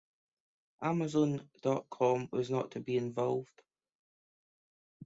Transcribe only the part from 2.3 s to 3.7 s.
was not to be involved.